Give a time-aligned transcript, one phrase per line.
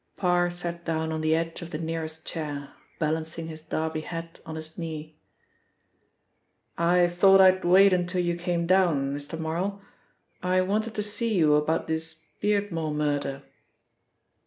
[0.17, 4.55] Parr sat down on the edge of the nearest chair, balancing his Derby hat on
[4.55, 5.19] his knee.
[6.75, 9.37] "I thought I'd wait until you came down, Mr.
[9.37, 9.79] Marl.
[10.41, 13.43] I wanted to see you about this Beardmore murder."